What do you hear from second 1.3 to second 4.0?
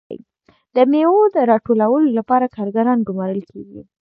د راټولولو لپاره کارګران ګمارل کیږي.